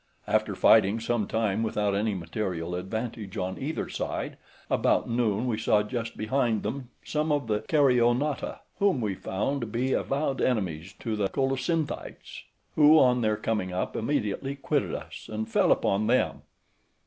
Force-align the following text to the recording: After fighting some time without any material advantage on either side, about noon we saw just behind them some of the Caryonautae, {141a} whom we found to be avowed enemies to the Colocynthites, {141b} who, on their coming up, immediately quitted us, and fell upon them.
After 0.25 0.55
fighting 0.55 0.99
some 0.99 1.27
time 1.27 1.61
without 1.61 1.93
any 1.93 2.15
material 2.15 2.73
advantage 2.73 3.37
on 3.37 3.59
either 3.59 3.87
side, 3.87 4.35
about 4.67 5.07
noon 5.07 5.45
we 5.45 5.59
saw 5.59 5.83
just 5.83 6.17
behind 6.17 6.63
them 6.63 6.89
some 7.05 7.31
of 7.31 7.45
the 7.45 7.59
Caryonautae, 7.59 8.41
{141a} 8.57 8.59
whom 8.79 8.99
we 8.99 9.13
found 9.13 9.61
to 9.61 9.67
be 9.67 9.93
avowed 9.93 10.41
enemies 10.41 10.95
to 11.01 11.15
the 11.15 11.27
Colocynthites, 11.29 12.45
{141b} 12.75 12.75
who, 12.77 12.97
on 12.97 13.21
their 13.21 13.37
coming 13.37 13.71
up, 13.71 13.95
immediately 13.95 14.55
quitted 14.55 14.95
us, 14.95 15.29
and 15.31 15.49
fell 15.51 15.71
upon 15.71 16.07
them. 16.07 16.41